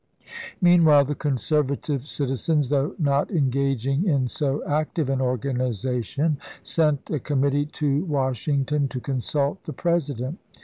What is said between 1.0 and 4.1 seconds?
the conservative citizens, though not engaging